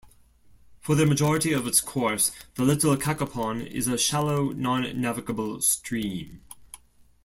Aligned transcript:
For 0.79 0.95
the 0.95 1.05
majority 1.05 1.53
of 1.53 1.67
its 1.67 1.79
course 1.79 2.31
the 2.55 2.63
Little 2.63 2.97
Cacapon 2.97 3.67
is 3.67 3.87
a 3.87 3.99
shallow 3.99 4.49
non-navigable 4.51 5.61
stream. 5.61 6.41